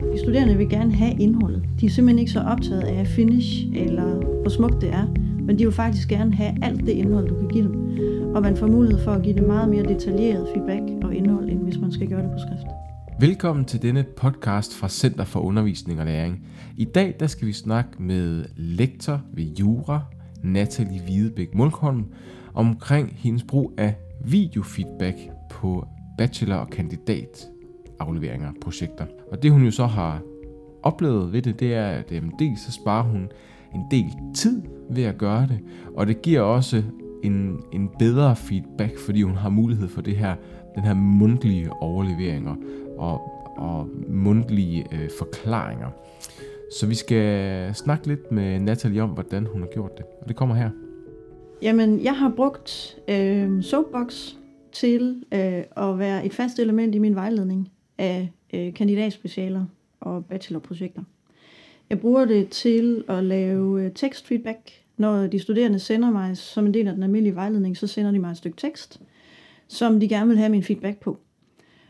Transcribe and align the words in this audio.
De 0.00 0.18
studerende 0.18 0.56
vil 0.56 0.68
gerne 0.68 0.94
have 0.94 1.14
indholdet. 1.20 1.64
De 1.80 1.86
er 1.86 1.90
simpelthen 1.90 2.18
ikke 2.18 2.32
så 2.32 2.40
optaget 2.40 2.82
af 2.82 3.06
finish 3.06 3.66
eller 3.74 4.14
hvor 4.40 4.48
smukt 4.48 4.80
det 4.80 4.90
er, 4.90 5.06
men 5.40 5.58
de 5.58 5.64
vil 5.64 5.72
faktisk 5.72 6.08
gerne 6.08 6.34
have 6.34 6.64
alt 6.64 6.80
det 6.80 6.88
indhold, 6.88 7.28
du 7.28 7.34
kan 7.34 7.48
give 7.48 7.64
dem. 7.64 7.98
Og 8.36 8.42
man 8.42 8.56
får 8.56 8.66
mulighed 8.66 9.04
for 9.04 9.10
at 9.10 9.22
give 9.22 9.34
dem 9.36 9.46
meget 9.46 9.68
mere 9.68 9.82
detaljeret 9.82 10.48
feedback 10.54 11.04
og 11.04 11.14
indhold, 11.14 11.48
end 11.48 11.62
hvis 11.62 11.78
man 11.78 11.92
skal 11.92 12.08
gøre 12.08 12.22
det 12.22 12.30
på 12.30 12.38
skrift. 12.38 12.66
Velkommen 13.20 13.64
til 13.64 13.82
denne 13.82 14.04
podcast 14.16 14.74
fra 14.74 14.88
Center 14.88 15.24
for 15.24 15.40
Undervisning 15.40 16.00
og 16.00 16.06
Læring. 16.06 16.46
I 16.76 16.84
dag 16.84 17.16
der 17.20 17.26
skal 17.26 17.46
vi 17.46 17.52
snakke 17.52 18.02
med 18.02 18.44
lektor 18.56 19.20
ved 19.32 19.44
Jura, 19.44 20.00
Natalie 20.42 21.00
Hvidebæk 21.00 21.54
Mulkholm, 21.54 22.04
omkring 22.54 23.12
hendes 23.16 23.42
brug 23.42 23.72
af 23.78 23.94
videofeedback 24.24 25.16
på 25.50 25.86
bachelor- 26.18 26.56
og 26.56 26.70
kandidat 26.70 27.48
afleveringer, 28.00 28.52
projekter. 28.60 29.06
Og 29.32 29.42
det 29.42 29.50
hun 29.50 29.64
jo 29.64 29.70
så 29.70 29.86
har 29.86 30.22
oplevet 30.82 31.32
ved 31.32 31.42
det, 31.42 31.60
det 31.60 31.74
er, 31.74 31.86
at 31.86 32.12
jamen, 32.12 32.32
dels 32.38 32.60
så 32.60 32.72
sparer 32.72 33.02
hun 33.02 33.28
en 33.74 33.80
del 33.90 34.10
tid 34.34 34.62
ved 34.90 35.04
at 35.04 35.18
gøre 35.18 35.42
det, 35.42 35.58
og 35.96 36.06
det 36.06 36.22
giver 36.22 36.40
også 36.40 36.82
en, 37.22 37.60
en 37.72 37.90
bedre 37.98 38.36
feedback, 38.36 38.98
fordi 38.98 39.22
hun 39.22 39.34
har 39.34 39.48
mulighed 39.48 39.88
for 39.88 40.00
det 40.00 40.16
her, 40.16 40.34
den 40.74 40.82
her 40.82 40.94
mundtlige 40.94 41.72
overleveringer 41.72 42.54
og, 42.98 43.20
og 43.56 43.88
mundtlige 44.08 44.86
øh, 44.92 45.08
forklaringer. 45.18 45.88
Så 46.80 46.86
vi 46.86 46.94
skal 46.94 47.74
snakke 47.74 48.06
lidt 48.06 48.32
med 48.32 48.60
Natalie 48.60 49.02
om, 49.02 49.10
hvordan 49.10 49.46
hun 49.46 49.60
har 49.60 49.68
gjort 49.68 49.98
det. 49.98 50.04
Og 50.20 50.28
det 50.28 50.36
kommer 50.36 50.54
her. 50.54 50.70
Jamen, 51.62 52.04
jeg 52.04 52.16
har 52.16 52.32
brugt 52.36 52.98
øh, 53.08 53.62
Soapbox 53.62 54.32
til 54.72 55.22
øh, 55.34 55.62
at 55.76 55.98
være 55.98 56.26
et 56.26 56.34
fast 56.34 56.58
element 56.58 56.94
i 56.94 56.98
min 56.98 57.14
vejledning 57.14 57.68
af 57.98 58.30
øh, 58.54 58.74
kandidatspecialer 58.74 59.64
og 60.00 60.24
bachelorprojekter. 60.24 61.02
Jeg 61.90 62.00
bruger 62.00 62.24
det 62.24 62.48
til 62.48 63.04
at 63.08 63.24
lave 63.24 63.82
øh, 63.82 63.92
tekstfeedback. 63.92 64.70
Når 64.96 65.26
de 65.26 65.38
studerende 65.38 65.78
sender 65.78 66.10
mig 66.10 66.36
som 66.36 66.66
en 66.66 66.74
del 66.74 66.88
af 66.88 66.94
den 66.94 67.02
almindelige 67.02 67.34
vejledning, 67.34 67.76
så 67.76 67.86
sender 67.86 68.10
de 68.10 68.18
mig 68.18 68.30
et 68.30 68.36
stykke 68.36 68.56
tekst, 68.56 69.00
som 69.68 70.00
de 70.00 70.08
gerne 70.08 70.28
vil 70.28 70.38
have 70.38 70.48
min 70.48 70.62
feedback 70.62 71.00
på. 71.00 71.18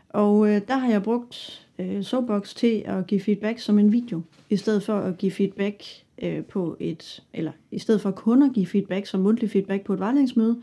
Og 0.09 0.49
øh, 0.49 0.61
der 0.67 0.77
har 0.77 0.89
jeg 0.89 1.03
brugt 1.03 1.67
øh, 1.79 2.03
Soapbox 2.03 2.55
til 2.55 2.83
at 2.85 3.07
give 3.07 3.21
feedback 3.21 3.59
som 3.59 3.79
en 3.79 3.91
video, 3.91 4.21
i 4.49 4.57
stedet 4.57 4.83
for 4.83 4.99
at 4.99 5.17
give 5.17 5.31
feedback 5.31 5.83
øh, 6.21 6.43
på 6.43 6.77
et, 6.79 7.23
eller 7.33 7.51
i 7.71 7.79
stedet 7.79 8.01
for 8.01 8.11
kun 8.11 8.43
at 8.43 8.53
give 8.53 8.65
feedback 8.65 9.05
som 9.05 9.19
mundtlig 9.21 9.49
feedback 9.49 9.83
på 9.83 9.93
et 9.93 9.99
vejledningsmøde, 9.99 10.61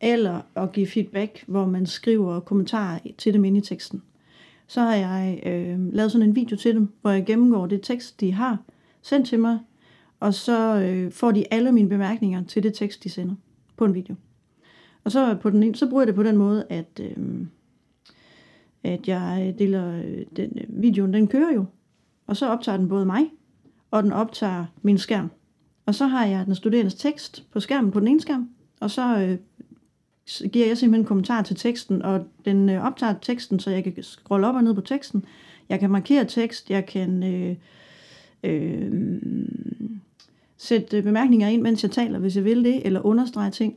eller 0.00 0.40
at 0.56 0.72
give 0.72 0.86
feedback, 0.86 1.44
hvor 1.46 1.66
man 1.66 1.86
skriver 1.86 2.40
kommentarer 2.40 2.98
til 3.18 3.34
dem 3.34 3.44
inde 3.44 3.58
i 3.58 3.62
teksten. 3.62 4.02
Så 4.66 4.80
har 4.80 4.94
jeg 4.94 5.40
øh, 5.46 5.92
lavet 5.92 6.12
sådan 6.12 6.28
en 6.28 6.36
video 6.36 6.56
til 6.56 6.74
dem, 6.74 6.88
hvor 7.00 7.10
jeg 7.10 7.26
gennemgår 7.26 7.66
det 7.66 7.82
tekst, 7.82 8.20
de 8.20 8.32
har 8.32 8.58
sendt 9.02 9.28
til 9.28 9.40
mig, 9.40 9.58
og 10.20 10.34
så 10.34 10.80
øh, 10.80 11.12
får 11.12 11.32
de 11.32 11.44
alle 11.50 11.72
mine 11.72 11.88
bemærkninger 11.88 12.44
til 12.44 12.62
det 12.62 12.74
tekst, 12.74 13.04
de 13.04 13.08
sender 13.08 13.34
på 13.76 13.84
en 13.84 13.94
video. 13.94 14.14
Og 15.04 15.12
så, 15.12 15.36
på 15.42 15.50
den, 15.50 15.74
så 15.74 15.88
bruger 15.88 16.02
jeg 16.02 16.06
det 16.06 16.14
på 16.14 16.22
den 16.22 16.36
måde, 16.36 16.64
at, 16.68 17.00
øh, 17.00 17.46
at 18.84 19.08
jeg 19.08 19.46
øh, 19.48 19.58
deler 19.58 19.96
øh, 19.96 20.24
den, 20.36 20.58
øh, 20.58 20.82
videoen, 20.82 21.14
den 21.14 21.28
kører 21.28 21.54
jo, 21.54 21.64
og 22.26 22.36
så 22.36 22.48
optager 22.48 22.78
den 22.78 22.88
både 22.88 23.06
mig, 23.06 23.30
og 23.90 24.02
den 24.02 24.12
optager 24.12 24.64
min 24.82 24.98
skærm. 24.98 25.30
Og 25.86 25.94
så 25.94 26.06
har 26.06 26.26
jeg 26.26 26.46
den 26.46 26.54
studerendes 26.54 26.94
tekst 26.94 27.46
på 27.52 27.60
skærmen 27.60 27.90
på 27.90 28.00
den 28.00 28.08
ene 28.08 28.20
skærm, 28.20 28.48
og 28.80 28.90
så 28.90 29.18
øh, 29.18 29.38
giver 30.52 30.66
jeg 30.66 30.78
simpelthen 30.78 31.02
en 31.02 31.06
kommentar 31.06 31.42
til 31.42 31.56
teksten, 31.56 32.02
og 32.02 32.26
den 32.44 32.68
øh, 32.68 32.84
optager 32.84 33.14
teksten, 33.22 33.60
så 33.60 33.70
jeg 33.70 33.84
kan 33.84 34.02
scrolle 34.02 34.46
op 34.46 34.54
og 34.54 34.64
ned 34.64 34.74
på 34.74 34.80
teksten. 34.80 35.24
Jeg 35.68 35.80
kan 35.80 35.90
markere 35.90 36.24
tekst, 36.24 36.70
jeg 36.70 36.86
kan 36.86 37.22
øh, 37.22 37.56
øh, 38.44 38.92
sætte 40.56 41.02
bemærkninger 41.02 41.48
ind, 41.48 41.62
mens 41.62 41.82
jeg 41.82 41.90
taler, 41.90 42.18
hvis 42.18 42.36
jeg 42.36 42.44
vil 42.44 42.64
det, 42.64 42.86
eller 42.86 43.06
understrege 43.06 43.50
ting. 43.50 43.76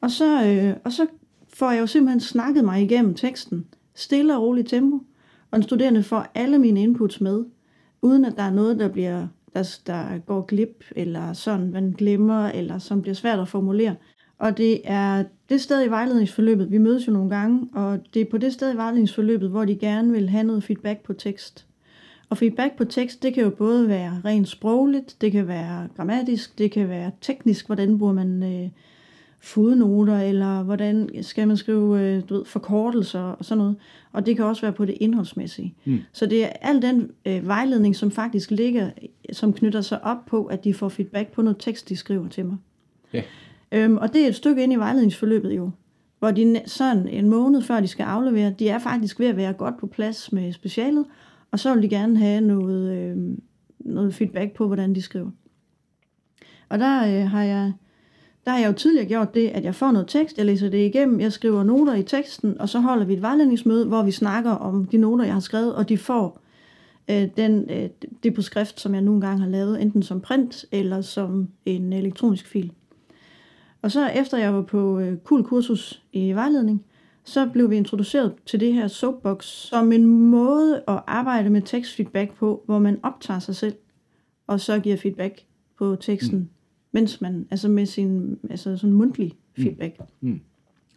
Og 0.00 0.10
så, 0.10 0.44
øh, 0.46 0.76
og 0.84 0.92
så 0.92 1.06
får 1.54 1.70
jeg 1.70 1.80
jo 1.80 1.86
simpelthen 1.86 2.20
snakket 2.20 2.64
mig 2.64 2.82
igennem 2.82 3.14
teksten, 3.14 3.66
stille 3.94 4.36
og 4.36 4.42
roligt 4.42 4.68
tempo, 4.68 4.96
og 5.50 5.56
den 5.56 5.62
studerende 5.62 6.02
får 6.02 6.26
alle 6.34 6.58
mine 6.58 6.82
inputs 6.82 7.20
med, 7.20 7.44
uden 8.02 8.24
at 8.24 8.36
der 8.36 8.42
er 8.42 8.50
noget, 8.50 8.78
der 8.78 8.88
bliver 8.88 9.26
der, 9.54 9.78
der 9.86 10.18
går 10.18 10.46
glip, 10.46 10.84
eller 10.96 11.32
sådan 11.32 11.70
man 11.72 11.94
glemmer, 11.98 12.46
eller 12.48 12.78
som 12.78 13.02
bliver 13.02 13.14
svært 13.14 13.38
at 13.38 13.48
formulere. 13.48 13.94
Og 14.38 14.58
det 14.58 14.80
er 14.84 15.24
det 15.48 15.60
sted 15.60 15.86
i 15.86 15.90
vejledningsforløbet, 15.90 16.70
vi 16.70 16.78
mødes 16.78 17.06
jo 17.06 17.12
nogle 17.12 17.30
gange, 17.30 17.68
og 17.74 18.00
det 18.14 18.22
er 18.22 18.30
på 18.30 18.38
det 18.38 18.52
sted 18.52 18.74
i 18.74 18.76
vejledningsforløbet, 18.76 19.50
hvor 19.50 19.64
de 19.64 19.76
gerne 19.76 20.12
vil 20.12 20.28
have 20.28 20.44
noget 20.44 20.64
feedback 20.64 21.00
på 21.00 21.12
tekst. 21.12 21.66
Og 22.28 22.38
feedback 22.38 22.76
på 22.76 22.84
tekst, 22.84 23.22
det 23.22 23.34
kan 23.34 23.42
jo 23.42 23.50
både 23.50 23.88
være 23.88 24.20
rent 24.24 24.48
sprogligt, 24.48 25.16
det 25.20 25.32
kan 25.32 25.48
være 25.48 25.88
grammatisk, 25.96 26.58
det 26.58 26.70
kan 26.70 26.88
være 26.88 27.10
teknisk, 27.20 27.66
hvordan 27.66 27.98
bruger 27.98 28.12
man 28.12 28.42
øh, 28.42 28.70
fodnoter, 29.40 30.20
eller 30.20 30.62
hvordan 30.62 31.10
skal 31.22 31.48
man 31.48 31.56
skrive 31.56 32.00
øh, 32.00 32.22
du 32.28 32.34
ved, 32.34 32.44
forkortelser 32.44 33.20
og 33.20 33.44
sådan 33.44 33.58
noget. 33.58 33.76
Og 34.12 34.26
det 34.26 34.36
kan 34.36 34.44
også 34.44 34.62
være 34.62 34.72
på 34.72 34.84
det 34.84 34.96
indholdsmæssige. 35.00 35.74
Mm. 35.84 35.98
Så 36.12 36.26
det 36.26 36.44
er 36.44 36.48
al 36.60 36.82
den 36.82 37.10
øh, 37.26 37.46
vejledning, 37.46 37.96
som 37.96 38.10
faktisk 38.10 38.50
ligger, 38.50 38.90
som 39.32 39.52
knytter 39.52 39.80
sig 39.80 40.04
op 40.04 40.26
på, 40.26 40.44
at 40.44 40.64
de 40.64 40.74
får 40.74 40.88
feedback 40.88 41.32
på 41.32 41.42
noget 41.42 41.56
tekst, 41.58 41.88
de 41.88 41.96
skriver 41.96 42.28
til 42.28 42.44
mig. 42.44 42.56
Yeah. 43.14 43.24
Øhm, 43.72 43.96
og 43.96 44.12
det 44.12 44.24
er 44.24 44.28
et 44.28 44.34
stykke 44.34 44.62
ind 44.62 44.72
i 44.72 44.76
vejledningsforløbet 44.76 45.56
jo, 45.56 45.70
hvor 46.18 46.30
de 46.30 46.60
sådan 46.66 47.08
en 47.08 47.28
måned 47.28 47.62
før 47.62 47.80
de 47.80 47.88
skal 47.88 48.04
aflevere, 48.04 48.54
de 48.58 48.68
er 48.68 48.78
faktisk 48.78 49.20
ved 49.20 49.26
at 49.26 49.36
være 49.36 49.52
godt 49.52 49.78
på 49.78 49.86
plads 49.86 50.32
med 50.32 50.52
specialet, 50.52 51.04
og 51.50 51.58
så 51.58 51.74
vil 51.74 51.82
de 51.82 51.88
gerne 51.88 52.18
have 52.18 52.40
noget, 52.40 52.98
øh, 52.98 53.16
noget 53.78 54.14
feedback 54.14 54.52
på, 54.52 54.66
hvordan 54.66 54.94
de 54.94 55.02
skriver. 55.02 55.30
Og 56.68 56.78
der 56.78 57.20
øh, 57.20 57.30
har 57.30 57.42
jeg 57.42 57.72
der 58.46 58.52
har 58.52 58.58
jeg 58.58 58.68
jo 58.68 58.72
tidligere 58.72 59.06
gjort 59.06 59.34
det, 59.34 59.48
at 59.48 59.64
jeg 59.64 59.74
får 59.74 59.92
noget 59.92 60.08
tekst, 60.08 60.38
jeg 60.38 60.46
læser 60.46 60.68
det 60.68 60.86
igennem, 60.86 61.20
jeg 61.20 61.32
skriver 61.32 61.64
noter 61.64 61.94
i 61.94 62.02
teksten, 62.02 62.60
og 62.60 62.68
så 62.68 62.80
holder 62.80 63.04
vi 63.04 63.12
et 63.12 63.22
vejledningsmøde, 63.22 63.86
hvor 63.86 64.02
vi 64.02 64.10
snakker 64.10 64.50
om 64.50 64.84
de 64.84 64.96
noter, 64.96 65.24
jeg 65.24 65.34
har 65.34 65.40
skrevet, 65.40 65.74
og 65.74 65.88
de 65.88 65.98
får 65.98 66.40
øh, 67.10 67.28
den, 67.36 67.70
øh, 67.70 67.88
det 68.22 68.34
på 68.34 68.42
skrift, 68.42 68.80
som 68.80 68.94
jeg 68.94 69.02
nogle 69.02 69.20
gange 69.20 69.42
har 69.42 69.48
lavet, 69.48 69.82
enten 69.82 70.02
som 70.02 70.20
print 70.20 70.64
eller 70.72 71.00
som 71.00 71.48
en 71.64 71.92
elektronisk 71.92 72.46
fil. 72.46 72.72
Og 73.82 73.92
så 73.92 74.08
efter 74.08 74.38
jeg 74.38 74.54
var 74.54 74.62
på 74.62 74.98
øh, 74.98 75.18
cool 75.24 75.44
kursus 75.44 76.02
i 76.12 76.32
vejledning, 76.32 76.84
så 77.24 77.46
blev 77.52 77.70
vi 77.70 77.76
introduceret 77.76 78.34
til 78.46 78.60
det 78.60 78.74
her 78.74 78.88
soapbox 78.88 79.44
som 79.44 79.92
en 79.92 80.06
måde 80.06 80.82
at 80.88 81.00
arbejde 81.06 81.50
med 81.50 81.62
tekstfeedback 81.62 82.34
på, 82.34 82.62
hvor 82.66 82.78
man 82.78 82.98
optager 83.02 83.40
sig 83.40 83.56
selv, 83.56 83.74
og 84.46 84.60
så 84.60 84.78
giver 84.78 84.96
feedback 84.96 85.40
på 85.78 85.96
teksten, 86.00 86.38
mm. 86.38 86.48
mens 86.92 87.20
man, 87.20 87.46
altså 87.50 87.68
med 87.68 87.86
sin, 87.86 88.38
altså 88.50 88.76
sådan 88.76 88.92
mundtlig 88.92 89.32
mm. 89.56 89.62
feedback. 89.62 89.98
Mm. 90.20 90.28
Mm. 90.28 90.40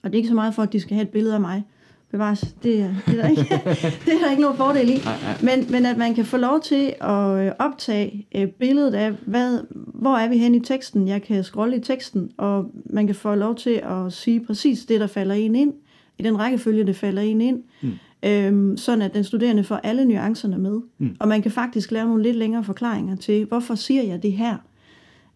Og 0.04 0.10
det 0.10 0.16
er 0.16 0.18
ikke 0.18 0.30
så 0.30 0.36
meget 0.36 0.56
for, 0.56 0.64
at 0.64 0.74
de 0.74 0.80
skal 0.80 0.96
have 0.96 1.04
et 1.04 1.10
billede 1.10 1.34
af 1.34 1.42
mig, 1.42 1.64
bevares, 2.12 2.42
det, 2.42 2.96
det, 3.06 3.20
er 3.20 3.22
der 3.22 3.28
ikke, 3.28 3.42
det 4.06 4.14
er 4.14 4.20
der 4.24 4.30
ikke 4.30 4.42
nogen 4.42 4.58
fordel 4.58 4.90
i. 4.90 4.98
Men, 5.44 5.72
men 5.72 5.86
at 5.86 5.98
man 5.98 6.16
kan 6.16 6.26
få 6.26 6.38
lov 6.38 6.62
til 6.62 6.94
at 7.02 7.46
øh, 7.46 7.52
optage 7.60 8.28
øh, 8.36 8.48
billedet 8.48 8.94
af, 8.94 9.12
hvad, 9.12 9.60
hvor 10.00 10.18
er 10.18 10.30
vi 10.30 10.38
hen 10.38 10.56
i 10.56 10.60
teksten. 10.60 11.08
Jeg 11.08 11.22
kan 11.22 11.44
scrolle 11.44 11.78
i 11.78 11.80
teksten, 11.80 12.32
og 12.38 12.72
man 12.86 13.06
kan 13.06 13.16
få 13.16 13.36
lov 13.36 13.56
til 13.56 13.82
at 13.84 14.14
sige 14.14 14.46
præcis 14.46 14.86
det, 14.86 15.00
der 15.00 15.08
falder 15.08 15.36
en 15.36 15.56
ind, 15.56 15.74
i 16.18 16.24
den 16.24 16.40
rækkefølge, 16.40 16.84
det 16.84 16.96
falder 16.96 17.22
en 17.22 17.42
ind, 17.42 17.64
mm. 17.82 17.92
øhm, 18.24 18.78
sådan 18.78 19.02
at 19.02 19.14
den 19.14 19.24
studerende 19.24 19.64
får 19.64 19.76
alle 19.76 20.06
nuancerne 20.06 20.58
med. 20.58 20.82
Mm. 20.98 21.16
Og 21.20 21.28
man 21.28 21.42
kan 21.42 21.52
faktisk 21.52 21.92
lave 21.92 22.08
nogle 22.08 22.24
lidt 22.24 22.36
længere 22.36 22.64
forklaringer 22.64 23.16
til, 23.16 23.46
hvorfor 23.46 23.76
siger 23.76 24.04
jeg 24.04 24.24
det 24.24 24.32
her? 24.32 24.58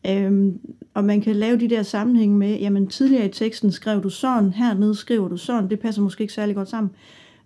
Øhm, 0.07 0.59
og 0.94 1.03
man 1.03 1.22
kan 1.22 1.35
lave 1.35 1.57
de 1.57 1.69
der 1.69 1.84
sammenhænge 1.84 2.38
med, 2.38 2.59
jamen 2.59 2.88
tidligere 2.88 3.25
i 3.25 3.31
teksten 3.31 3.72
skrev 3.72 4.03
du 4.03 4.09
sådan, 4.09 4.53
hernede 4.53 4.95
skriver 4.95 5.28
du 5.28 5.38
sådan, 5.38 5.69
det 5.69 5.80
passer 5.80 6.01
måske 6.01 6.22
ikke 6.22 6.34
særlig 6.34 6.56
godt 6.56 6.69
sammen. 6.69 6.91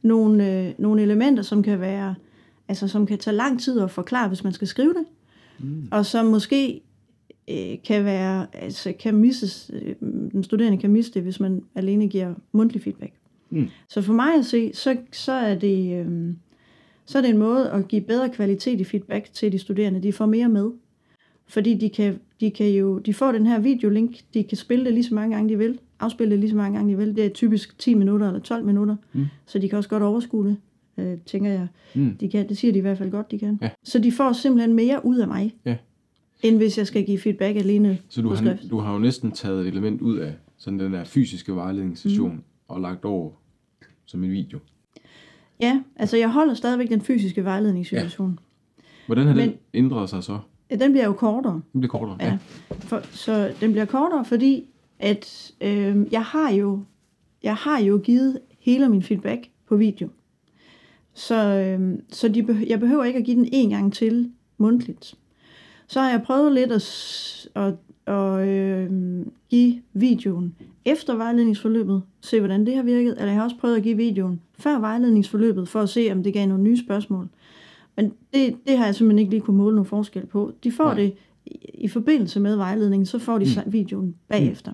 Nogle, 0.01 0.51
øh, 0.51 0.73
nogle 0.77 1.01
elementer, 1.01 1.43
som 1.43 1.63
kan 1.63 1.79
være, 1.79 2.15
altså 2.67 2.87
som 2.87 3.05
kan 3.05 3.17
tage 3.17 3.35
lang 3.35 3.61
tid 3.61 3.79
at 3.79 3.91
forklare, 3.91 4.27
hvis 4.27 4.43
man 4.43 4.53
skal 4.53 4.67
skrive 4.67 4.93
det, 4.93 5.05
mm. 5.59 5.87
og 5.91 6.05
som 6.05 6.25
måske 6.25 6.81
øh, 7.49 7.77
kan 7.83 8.05
være, 8.05 8.47
altså 8.53 8.93
kan 8.99 9.15
misses, 9.15 9.71
øh, 9.73 9.95
den 10.31 10.43
studerende 10.43 10.77
kan 10.77 10.89
miste 10.89 11.13
det, 11.13 11.23
hvis 11.23 11.39
man 11.39 11.63
alene 11.75 12.07
giver 12.07 12.33
mundtlig 12.51 12.81
feedback. 12.81 13.13
Mm. 13.49 13.67
Så 13.89 14.01
for 14.01 14.13
mig 14.13 14.33
at 14.33 14.45
se, 14.45 14.73
så, 14.73 14.97
så 15.11 15.31
er 15.31 15.55
det... 15.55 16.05
Øh, 16.05 16.33
så 17.05 17.17
er 17.17 17.21
det 17.21 17.29
en 17.29 17.37
måde 17.37 17.71
at 17.71 17.87
give 17.87 18.01
bedre 18.01 18.29
kvalitet 18.29 18.79
i 18.79 18.83
feedback 18.83 19.33
til 19.33 19.51
de 19.51 19.59
studerende. 19.59 20.03
De 20.03 20.13
får 20.13 20.25
mere 20.25 20.49
med. 20.49 20.71
Fordi 21.47 21.73
de 21.73 21.89
kan, 21.89 22.19
de 22.39 22.51
kan 22.51 22.69
jo, 22.69 22.99
de 22.99 23.13
får 23.13 23.31
den 23.31 23.45
her 23.45 23.59
videolink, 23.59 24.19
de 24.33 24.43
kan 24.43 24.57
spille 24.57 24.85
det 24.85 24.93
lige 24.93 25.03
så 25.03 25.15
mange 25.15 25.35
gange 25.35 25.49
de 25.49 25.57
vil, 25.57 25.79
afspille 25.99 26.31
det 26.31 26.39
lige 26.39 26.49
så 26.49 26.55
mange 26.55 26.77
gange 26.77 26.91
de 26.91 26.97
vil. 26.97 27.15
Det 27.15 27.25
er 27.25 27.29
typisk 27.29 27.79
10 27.79 27.93
minutter 27.93 28.27
eller 28.27 28.39
12 28.39 28.65
minutter, 28.65 28.95
mm. 29.13 29.25
så 29.45 29.59
de 29.59 29.69
kan 29.69 29.77
også 29.77 29.89
godt 29.89 30.03
overskue 30.03 30.47
det, 30.47 30.57
øh, 30.97 31.17
tænker 31.25 31.51
jeg. 31.51 31.67
Mm. 31.95 32.17
De 32.19 32.29
kan, 32.29 32.49
det 32.49 32.57
siger 32.57 32.71
de 32.71 32.77
i 32.77 32.81
hvert 32.81 32.97
fald 32.97 33.11
godt, 33.11 33.31
de 33.31 33.39
kan. 33.39 33.59
Ja. 33.61 33.69
Så 33.83 33.99
de 33.99 34.11
får 34.11 34.33
simpelthen 34.33 34.73
mere 34.73 35.05
ud 35.05 35.17
af 35.17 35.27
mig, 35.27 35.55
ja. 35.65 35.75
End 36.43 36.57
hvis 36.57 36.77
jeg 36.77 36.87
skal 36.87 37.05
give 37.05 37.19
feedback 37.19 37.57
alene 37.57 37.97
Så 38.09 38.21
du 38.21 38.29
har, 38.29 38.57
du 38.69 38.79
har 38.79 38.93
jo 38.93 38.99
næsten 38.99 39.31
taget 39.31 39.61
et 39.61 39.67
element 39.67 40.01
ud 40.01 40.17
af 40.17 40.33
sådan 40.57 40.79
den 40.79 40.93
der 40.93 41.03
fysiske 41.03 41.55
vejledningssession 41.55 42.31
mm. 42.31 42.41
og 42.67 42.81
lagt 42.81 43.05
over 43.05 43.31
som 44.05 44.23
en 44.23 44.31
video. 44.31 44.59
Ja, 45.59 45.81
altså 45.95 46.17
jeg 46.17 46.31
holder 46.31 46.53
stadigvæk 46.53 46.89
den 46.89 47.01
fysiske 47.01 47.43
vejledningssituation. 47.43 48.39
Ja. 48.77 48.83
Hvordan 49.05 49.27
har 49.27 49.35
Men- 49.35 49.49
den 49.49 49.57
ændret 49.73 50.09
sig 50.09 50.23
så? 50.23 50.39
Ja, 50.71 50.75
den 50.75 50.91
bliver 50.91 51.05
jo 51.05 51.13
kortere. 51.13 51.61
Den 51.73 51.81
bliver 51.81 51.91
kortere. 51.91 52.17
Ja. 52.21 52.37
For, 52.79 53.01
så 53.11 53.53
den 53.61 53.71
bliver 53.71 53.85
kortere, 53.85 54.25
fordi 54.25 54.65
at 54.99 55.51
øh, 55.61 55.97
jeg 56.11 56.23
har 56.23 56.51
jo 56.53 56.83
jeg 57.43 57.55
har 57.55 57.79
jo 57.81 57.97
givet 58.03 58.39
hele 58.59 58.89
min 58.89 59.03
feedback 59.03 59.49
på 59.67 59.75
video. 59.75 60.07
Så, 61.13 61.35
øh, 61.45 61.99
så 62.09 62.27
de 62.27 62.41
beh- 62.41 62.69
jeg 62.69 62.79
behøver 62.79 63.03
ikke 63.03 63.19
at 63.19 63.25
give 63.25 63.37
den 63.37 63.49
en 63.51 63.69
gang 63.69 63.93
til 63.93 64.31
mundtligt. 64.57 65.15
Så 65.87 65.99
har 65.99 66.09
jeg 66.09 66.21
prøvet 66.21 66.51
lidt 66.51 66.71
at, 66.71 67.49
at, 67.55 67.73
at 68.15 68.47
øh, 68.47 68.91
give 69.49 69.81
videoen 69.93 70.55
efter 70.85 71.15
vejledningsforløbet, 71.15 72.03
se 72.21 72.39
hvordan 72.39 72.65
det 72.65 72.75
har 72.75 72.83
virket, 72.83 73.11
eller 73.11 73.25
jeg 73.25 73.35
har 73.35 73.43
også 73.43 73.57
prøvet 73.59 73.75
at 73.75 73.83
give 73.83 73.97
videoen 73.97 74.41
før 74.59 74.79
vejledningsforløbet, 74.79 75.67
for 75.67 75.79
at 75.79 75.89
se, 75.89 76.09
om 76.11 76.23
det 76.23 76.33
gav 76.33 76.47
nogle 76.47 76.63
nye 76.63 76.77
spørgsmål. 76.77 77.29
Men 77.95 78.13
det, 78.33 78.55
det 78.67 78.77
har 78.77 78.85
jeg 78.85 78.95
simpelthen 78.95 79.19
ikke 79.19 79.31
lige 79.31 79.41
kunne 79.41 79.57
måle 79.57 79.75
nogen 79.75 79.89
forskel 79.89 80.25
på. 80.25 80.51
De 80.63 80.71
får 80.71 80.83
Nej. 80.83 80.93
Det 80.93 81.13
i, 81.45 81.59
i 81.73 81.87
forbindelse 81.87 82.39
med 82.39 82.55
vejledningen, 82.55 83.05
så 83.05 83.19
får 83.19 83.37
de 83.37 83.45
mm. 83.65 83.73
videoen 83.73 84.15
bagefter. 84.27 84.71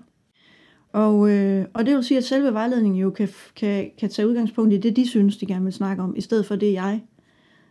Og, 0.93 1.29
øh, 1.29 1.65
og 1.73 1.85
det 1.85 1.95
vil 1.95 2.03
sige, 2.03 2.17
at 2.17 2.23
selve 2.23 2.53
vejledningen 2.53 2.99
jo 3.01 3.09
kan, 3.09 3.29
kan, 3.55 3.91
kan 3.97 4.09
tage 4.09 4.27
udgangspunkt 4.27 4.73
i 4.73 4.77
det, 4.77 4.95
de 4.95 5.07
synes, 5.07 5.37
de 5.37 5.45
gerne 5.45 5.63
vil 5.63 5.73
snakke 5.73 6.03
om, 6.03 6.15
i 6.15 6.21
stedet 6.21 6.45
for 6.45 6.55
det, 6.55 6.73
jeg 6.73 7.01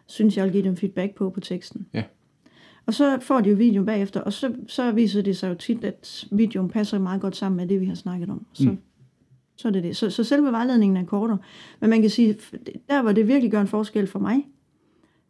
synes, 0.06 0.36
jeg 0.36 0.44
vil 0.44 0.52
give 0.52 0.64
dem 0.64 0.76
feedback 0.76 1.14
på 1.14 1.30
på 1.30 1.40
teksten. 1.40 1.86
Ja. 1.94 2.02
Og 2.86 2.94
så 2.94 3.18
får 3.20 3.40
de 3.40 3.50
jo 3.50 3.56
videoen 3.56 3.86
bagefter, 3.86 4.20
og 4.20 4.32
så, 4.32 4.54
så 4.66 4.90
viser 4.92 5.22
det 5.22 5.36
sig 5.36 5.48
jo 5.48 5.54
tit, 5.54 5.84
at 5.84 6.24
videoen 6.32 6.68
passer 6.68 6.98
meget 6.98 7.20
godt 7.20 7.36
sammen 7.36 7.56
med 7.56 7.66
det, 7.66 7.80
vi 7.80 7.86
har 7.86 7.94
snakket 7.94 8.30
om. 8.30 8.46
Så, 8.52 8.68
Mm. 8.68 8.78
så 9.56 9.68
er 9.68 9.72
det 9.72 9.82
det. 9.82 9.96
Så, 9.96 10.10
så 10.10 10.24
selve 10.24 10.52
vejledningen 10.52 10.96
er 10.96 11.04
kortere. 11.04 11.38
Men 11.80 11.90
man 11.90 12.00
kan 12.00 12.10
sige, 12.10 12.36
der 12.88 13.02
hvor 13.02 13.12
det 13.12 13.28
virkelig 13.28 13.50
gør 13.50 13.60
en 13.60 13.66
forskel 13.66 14.06
for 14.06 14.18
mig, 14.18 14.46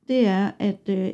det 0.09 0.27
er, 0.27 0.51
at 0.59 0.81
øh, 0.89 1.11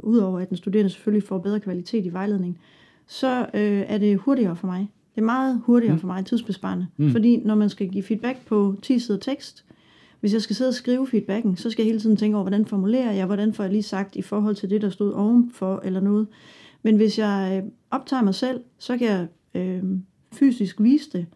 udover 0.00 0.40
at 0.40 0.48
den 0.48 0.56
studerende 0.56 0.90
selvfølgelig 0.90 1.28
får 1.28 1.38
bedre 1.38 1.60
kvalitet 1.60 2.06
i 2.06 2.12
vejledningen, 2.12 2.58
så 3.06 3.40
øh, 3.54 3.84
er 3.88 3.98
det 3.98 4.18
hurtigere 4.18 4.56
for 4.56 4.66
mig. 4.66 4.88
Det 5.14 5.20
er 5.20 5.24
meget 5.24 5.60
hurtigere 5.64 5.94
Mm. 5.94 6.00
for 6.00 6.06
mig, 6.06 6.26
tidsbesparende. 6.26 6.86
Mm. 6.96 7.10
Fordi 7.10 7.36
når 7.36 7.54
man 7.54 7.68
skal 7.70 7.88
give 7.88 8.02
feedback 8.02 8.46
på 8.46 8.74
10 8.82 8.98
sider 8.98 9.18
tekst, 9.18 9.64
hvis 10.20 10.32
jeg 10.32 10.42
skal 10.42 10.56
sidde 10.56 10.68
og 10.68 10.74
skrive 10.74 11.06
feedbacken, 11.06 11.56
så 11.56 11.70
skal 11.70 11.82
jeg 11.82 11.86
hele 11.88 12.00
tiden 12.00 12.16
tænke 12.16 12.36
over, 12.36 12.44
hvordan 12.44 12.66
formulerer 12.66 13.12
jeg, 13.12 13.26
hvordan 13.26 13.54
får 13.54 13.64
jeg 13.64 13.72
lige 13.72 13.82
sagt 13.82 14.16
i 14.16 14.22
forhold 14.22 14.54
til 14.54 14.70
det, 14.70 14.82
der 14.82 14.90
stod 14.90 15.12
ovenfor 15.12 15.80
eller 15.84 16.00
noget. 16.00 16.26
Men 16.82 16.96
hvis 16.96 17.18
jeg 17.18 17.62
øh, 17.64 17.70
optager 17.90 18.22
mig 18.22 18.34
selv, 18.34 18.60
så 18.78 18.98
kan 18.98 19.06
jeg 19.06 19.26
øh, 19.54 19.82
fysisk 20.32 20.80
vise 20.80 21.10
det 21.12 21.26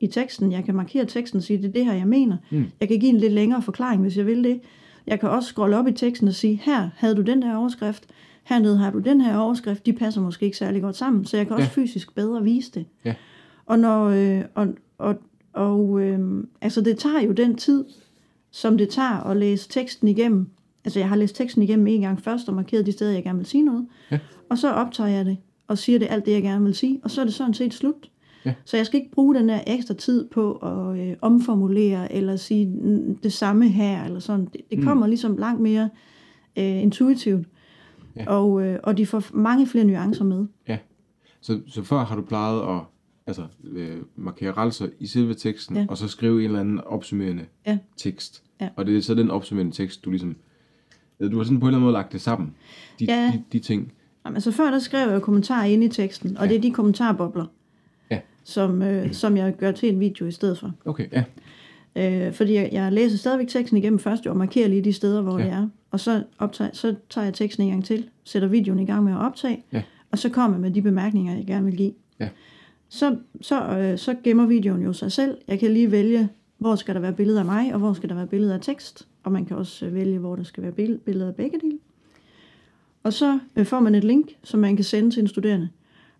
i 0.00 0.06
teksten. 0.06 0.52
Jeg 0.52 0.64
kan 0.64 0.74
markere 0.74 1.04
teksten 1.04 1.36
og 1.36 1.42
sige, 1.42 1.56
det 1.56 1.64
er 1.68 1.72
det 1.72 1.84
her, 1.84 1.92
jeg 1.92 2.06
mener. 2.06 2.36
Mm. 2.50 2.64
Jeg 2.80 2.88
kan 2.88 2.98
give 2.98 3.10
en 3.12 3.18
lidt 3.18 3.32
længere 3.32 3.62
forklaring, 3.62 4.02
hvis 4.02 4.16
jeg 4.16 4.26
vil 4.26 4.44
det. 4.44 4.60
Jeg 5.06 5.20
kan 5.20 5.28
også 5.28 5.48
scrolle 5.48 5.76
op 5.78 5.88
i 5.88 5.92
teksten 5.92 6.28
og 6.28 6.34
sige, 6.34 6.60
her 6.64 6.88
havde 6.96 7.14
du 7.14 7.22
den 7.22 7.42
der 7.42 7.56
overskrift, 7.56 8.06
hernede 8.44 8.76
har 8.78 8.90
du 8.90 8.98
den 8.98 9.20
her 9.20 9.38
overskrift, 9.38 9.86
de 9.86 9.92
passer 9.92 10.20
måske 10.20 10.44
ikke 10.46 10.56
særlig 10.56 10.82
godt 10.82 10.96
sammen, 10.96 11.24
så 11.24 11.36
jeg 11.36 11.46
kan 11.46 11.56
også 11.56 11.70
Ja. 11.76 11.82
fysisk 11.82 12.14
bedre 12.14 12.42
vise 12.44 12.70
det. 12.74 12.84
Ja. 13.04 13.14
Og 13.66 13.78
når, 13.78 14.04
øh, 14.04 14.42
og, 14.54 14.68
og, 14.98 15.14
og 15.52 16.00
øh, 16.00 16.44
altså 16.60 16.80
det 16.80 16.98
tager 16.98 17.20
jo 17.20 17.32
den 17.32 17.54
tid, 17.56 17.84
som 18.50 18.78
det 18.78 18.88
tager 18.88 19.26
at 19.26 19.36
læse 19.36 19.68
teksten 19.68 20.08
igennem. 20.08 20.48
Altså 20.84 20.98
jeg 20.98 21.08
har 21.08 21.16
læst 21.16 21.36
teksten 21.36 21.62
igennem 21.62 21.86
en 21.86 22.00
gang 22.00 22.20
først 22.22 22.48
og 22.48 22.54
markeret 22.54 22.86
de 22.86 22.92
steder, 22.92 23.12
jeg 23.12 23.22
gerne 23.22 23.38
vil 23.38 23.46
sige 23.46 23.62
noget. 23.64 23.86
Ja. 24.10 24.18
Og 24.48 24.58
så 24.58 24.72
optager 24.72 25.08
jeg 25.10 25.24
det 25.24 25.36
og 25.68 25.78
siger 25.78 25.98
det 25.98 26.06
alt 26.10 26.26
det, 26.26 26.32
jeg 26.32 26.42
gerne 26.42 26.64
vil 26.64 26.74
sige. 26.74 27.00
Og 27.04 27.10
så 27.10 27.20
er 27.20 27.24
det 27.24 27.34
sådan 27.34 27.54
set 27.54 27.74
slut. 27.74 28.10
Ja. 28.44 28.54
Så 28.64 28.76
jeg 28.76 28.86
skal 28.86 29.00
ikke 29.00 29.12
bruge 29.12 29.34
den 29.34 29.48
der 29.48 29.60
ekstra 29.66 29.94
tid 29.94 30.28
på 30.28 30.52
at 30.52 30.98
øh, 31.00 31.16
omformulere 31.20 32.12
eller 32.12 32.36
sige 32.36 32.66
mm, 32.66 33.16
det 33.22 33.32
samme 33.32 33.68
her. 33.68 34.04
Eller 34.04 34.20
sådan. 34.20 34.44
Det, 34.44 34.60
det 34.70 34.78
Mm. 34.78 34.84
kommer 34.84 35.06
ligesom 35.06 35.36
langt 35.36 35.60
mere 35.60 35.88
øh, 36.56 36.82
intuitivt. 36.82 37.46
Ja. 38.16 38.30
Og, 38.30 38.62
øh, 38.62 38.78
og 38.82 38.96
de 38.98 39.06
får 39.06 39.22
mange 39.32 39.66
flere 39.66 39.84
nuancer 39.84 40.24
med. 40.24 40.46
Så, 41.40 41.60
så 41.68 41.82
før 41.82 42.04
har 42.04 42.16
du 42.16 42.22
plejet 42.22 42.60
at 42.76 42.80
altså, 43.30 43.46
øh, 43.72 43.96
markere 44.16 44.50
ralser 44.50 44.86
i 45.00 45.06
selve 45.06 45.34
teksten, 45.34 45.76
ja. 45.76 45.86
Og 45.88 45.98
så 45.98 46.08
skrive 46.08 46.38
en 46.40 46.44
eller 46.44 46.60
anden 46.60 46.80
opsummerende 46.80 47.44
Ja. 47.66 47.78
tekst. 47.96 48.42
Ja. 48.60 48.68
Og 48.76 48.86
det 48.86 48.96
er 48.96 49.00
så 49.00 49.14
den 49.14 49.30
opsummerende 49.30 49.76
tekst, 49.76 50.04
du 50.04 50.10
ligesom... 50.10 50.36
Du 51.32 51.36
har 51.36 51.44
sådan 51.44 51.60
på 51.60 51.66
en 51.66 51.68
eller 51.68 51.76
anden 51.76 51.80
måde 51.82 51.92
lagt 51.92 52.12
det 52.12 52.20
sammen. 52.20 52.54
De, 53.00 53.04
Ja. 53.04 53.32
de, 53.34 53.42
de 53.52 53.58
ting. 53.58 53.92
Jamen, 54.24 54.36
altså 54.36 54.50
før 54.52 54.70
der 54.70 54.78
skrev 54.78 55.10
jeg 55.10 55.22
kommentarer 55.22 55.64
ind 55.64 55.84
i 55.84 55.88
teksten, 55.88 56.36
og 56.36 56.44
Ja. 56.44 56.48
det 56.50 56.56
er 56.56 56.60
de 56.60 56.70
kommentarbobler, 56.70 57.46
Ja. 58.10 58.20
som, 58.44 58.82
øh, 58.82 59.12
som 59.12 59.36
jeg 59.36 59.54
gør 59.56 59.72
til 59.72 59.88
en 59.88 60.00
video 60.00 60.26
i 60.26 60.30
stedet 60.30 60.58
for. 60.58 60.72
Okay, 60.84 61.06
ja. 61.12 61.24
Øh, 62.26 62.32
fordi 62.32 62.54
jeg, 62.54 62.68
jeg 62.72 62.92
læser 62.92 63.18
stadigvæk 63.18 63.48
teksten 63.48 63.76
igennem 63.78 63.98
først 63.98 64.26
jo, 64.26 64.30
og 64.30 64.36
markerer 64.36 64.68
lige 64.68 64.82
de 64.84 64.92
steder, 64.92 65.22
hvor 65.22 65.38
ja. 65.38 65.44
det 65.44 65.52
er. 65.52 65.68
Og 65.90 66.00
så, 66.00 66.22
optager, 66.38 66.70
så 66.72 66.94
tager 67.10 67.24
jeg 67.24 67.34
teksten 67.34 67.64
en 67.64 67.70
gang 67.70 67.84
til, 67.84 68.08
sætter 68.24 68.48
videoen 68.48 68.78
i 68.78 68.86
gang 68.86 69.04
med 69.04 69.12
at 69.12 69.18
optage, 69.18 69.64
Ja. 69.72 69.82
og 70.10 70.18
så 70.18 70.28
kommer 70.28 70.56
jeg 70.56 70.60
med 70.60 70.70
de 70.70 70.82
bemærkninger, 70.82 71.36
jeg 71.36 71.46
gerne 71.46 71.64
vil 71.66 71.76
give. 71.76 71.92
Ja. 72.20 72.28
Så, 72.92 73.16
så, 73.40 73.78
øh, 73.78 73.98
så 73.98 74.14
gemmer 74.24 74.46
videoen 74.46 74.82
jo 74.82 74.92
sig 74.92 75.12
selv. 75.12 75.38
Jeg 75.48 75.58
kan 75.58 75.70
lige 75.70 75.90
vælge, 75.90 76.28
hvor 76.58 76.74
skal 76.74 76.94
der 76.94 77.00
være 77.00 77.12
billeder 77.12 77.40
af 77.40 77.46
mig, 77.46 77.72
og 77.72 77.78
hvor 77.78 77.92
skal 77.92 78.08
der 78.08 78.14
være 78.14 78.26
billeder 78.26 78.54
af 78.54 78.60
tekst. 78.60 79.08
Og 79.22 79.32
man 79.32 79.44
kan 79.44 79.56
også 79.56 79.86
øh, 79.86 79.94
vælge, 79.94 80.18
hvor 80.18 80.36
der 80.36 80.42
skal 80.42 80.62
være 80.62 80.72
billeder 80.98 81.28
af 81.28 81.34
begge 81.34 81.58
dele. 81.62 81.78
Og 83.02 83.12
så 83.12 83.38
øh, 83.56 83.66
får 83.66 83.80
man 83.80 83.94
et 83.94 84.04
link, 84.04 84.36
som 84.42 84.60
man 84.60 84.76
kan 84.76 84.84
sende 84.84 85.10
til 85.10 85.20
en 85.20 85.28
studerende. 85.28 85.68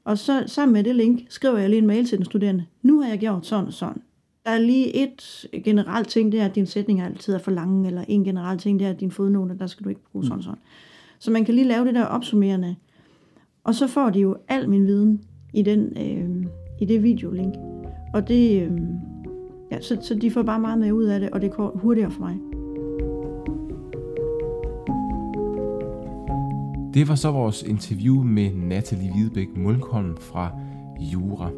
Og 0.04 0.18
så 0.18 0.44
sammen 0.46 0.72
med 0.72 0.84
det 0.84 0.96
link, 0.96 1.20
skriver 1.28 1.58
jeg 1.58 1.70
lige 1.70 1.78
en 1.78 1.86
mail 1.86 2.06
til 2.06 2.18
den 2.18 2.24
studerende. 2.24 2.66
Nu 2.82 3.00
har 3.00 3.08
jeg 3.08 3.18
gjort 3.18 3.46
sådan 3.46 3.66
og 3.66 3.72
sådan. 3.72 4.02
Der 4.44 4.50
er 4.50 4.58
lige 4.58 4.96
et 4.96 5.46
generelt 5.64 6.08
ting, 6.08 6.32
det 6.32 6.40
er, 6.40 6.44
at 6.44 6.54
din 6.54 6.66
sætning 6.66 7.00
altid 7.00 7.34
er 7.34 7.38
for 7.38 7.50
lange, 7.50 7.86
eller 7.86 8.04
en 8.08 8.24
generel 8.24 8.58
ting, 8.58 8.78
det 8.78 8.86
er, 8.86 8.90
at 8.90 9.00
din 9.00 9.10
fodnoter, 9.10 9.54
der 9.54 9.66
skal 9.66 9.84
du 9.84 9.88
ikke 9.88 10.00
bruge 10.12 10.24
sådan 10.24 10.38
og 10.38 10.44
sådan. 10.44 10.58
Så 11.18 11.30
man 11.30 11.44
kan 11.44 11.54
lige 11.54 11.68
lave 11.68 11.84
det 11.84 11.94
der 11.94 12.04
opsummerende. 12.04 12.76
Og 13.64 13.74
så 13.74 13.86
får 13.86 14.10
de 14.10 14.20
jo 14.20 14.36
al 14.48 14.68
min 14.68 14.86
viden 14.86 15.24
i, 15.54 15.62
den, 15.62 15.96
øh, 15.96 16.46
i 16.80 16.84
det 16.84 17.02
videolink. 17.02 17.54
Og 18.12 18.28
det, 18.28 18.62
øh, 18.62 18.70
ja, 19.72 19.80
så, 19.80 19.98
så 20.00 20.14
de 20.14 20.30
får 20.30 20.42
bare 20.42 20.60
meget 20.60 20.78
mere 20.78 20.94
ud 20.94 21.04
af 21.04 21.20
det, 21.20 21.30
og 21.30 21.40
det 21.40 21.50
går 21.50 21.78
hurtigere 21.82 22.10
for 22.10 22.20
mig. 22.20 22.36
Det 26.94 27.08
var 27.08 27.14
så 27.14 27.30
vores 27.30 27.62
interview 27.62 28.22
med 28.22 28.50
Natalie 28.54 29.12
Hvidebæk 29.12 29.56
Mulkholm 29.56 30.16
fra 30.16 30.50
Jura. 31.00 31.50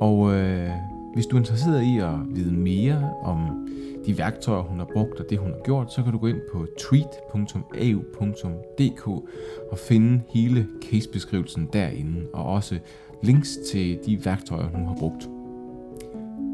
Og 0.00 0.34
øh, 0.34 0.70
hvis 1.14 1.26
du 1.26 1.36
er 1.36 1.40
interesseret 1.40 1.82
i 1.82 1.98
at 1.98 2.36
vide 2.36 2.54
mere 2.54 3.10
om 3.22 3.68
de 4.06 4.18
værktøjer, 4.18 4.62
hun 4.62 4.78
har 4.78 4.88
brugt 4.92 5.20
og 5.20 5.26
det, 5.30 5.38
hun 5.38 5.50
har 5.50 5.60
gjort, 5.64 5.92
så 5.92 6.02
kan 6.02 6.12
du 6.12 6.18
gå 6.18 6.26
ind 6.26 6.40
på 6.52 6.66
tweet.au.dk 6.78 7.46
og 9.70 9.78
finde 9.78 10.22
hele 10.28 10.66
casebeskrivelsen 10.82 11.68
derinde, 11.72 12.26
og 12.32 12.44
også 12.44 12.78
links 13.22 13.58
til 13.70 13.98
de 14.06 14.24
værktøjer, 14.24 14.68
hun 14.68 14.86
har 14.86 14.96
brugt. 14.98 15.28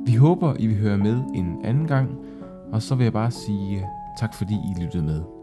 Vi 0.06 0.14
håber, 0.14 0.54
I 0.58 0.66
vil 0.66 0.76
høre 0.76 0.98
med 0.98 1.22
en 1.34 1.60
anden 1.64 1.86
gang, 1.86 2.18
og 2.72 2.82
så 2.82 2.94
vil 2.94 3.04
jeg 3.04 3.12
bare 3.12 3.30
sige 3.30 3.86
tak, 4.20 4.34
fordi 4.34 4.54
I 4.54 4.82
lyttede 4.82 5.02
med. 5.04 5.41